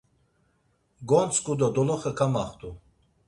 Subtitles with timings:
[1.09, 2.69] Gontzǩu do doloxe kamaxtu.